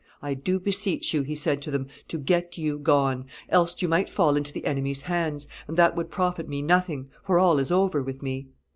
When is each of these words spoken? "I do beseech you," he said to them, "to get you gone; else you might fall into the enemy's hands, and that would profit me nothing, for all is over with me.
"I 0.19 0.33
do 0.33 0.59
beseech 0.59 1.13
you," 1.13 1.21
he 1.21 1.35
said 1.35 1.61
to 1.61 1.69
them, 1.69 1.85
"to 2.07 2.17
get 2.17 2.57
you 2.57 2.79
gone; 2.79 3.25
else 3.49 3.79
you 3.83 3.87
might 3.87 4.09
fall 4.09 4.35
into 4.35 4.51
the 4.51 4.65
enemy's 4.65 5.03
hands, 5.03 5.47
and 5.67 5.77
that 5.77 5.95
would 5.95 6.09
profit 6.09 6.49
me 6.49 6.63
nothing, 6.63 7.11
for 7.21 7.37
all 7.37 7.59
is 7.59 7.71
over 7.71 8.01
with 8.01 8.23
me. 8.23 8.47